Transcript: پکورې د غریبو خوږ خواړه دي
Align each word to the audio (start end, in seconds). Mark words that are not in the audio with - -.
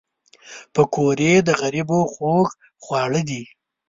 پکورې 0.73 1.31
د 1.47 1.49
غریبو 1.61 1.99
خوږ 2.13 2.47
خواړه 2.83 3.21
دي 3.29 3.43